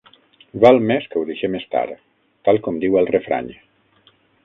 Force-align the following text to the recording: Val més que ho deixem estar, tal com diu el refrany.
Val 0.63 0.79
més 0.91 1.05
que 1.11 1.19
ho 1.19 1.27
deixem 1.27 1.59
estar, 1.61 1.85
tal 2.49 2.63
com 2.69 2.83
diu 2.85 3.01
el 3.03 3.15
refrany. 3.15 3.57